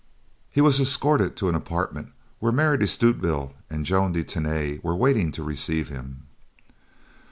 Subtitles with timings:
[0.49, 4.95] He was escorted to an apartment where Mary de Stutevill and Joan de Tany were
[4.95, 6.23] waiting to receive him.